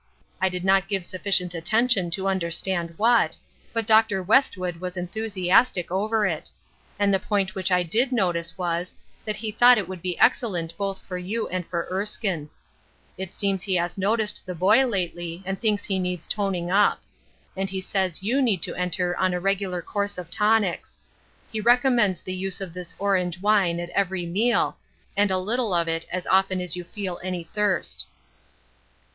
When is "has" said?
13.75-13.95